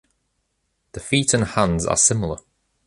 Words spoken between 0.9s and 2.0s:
The feet and hands are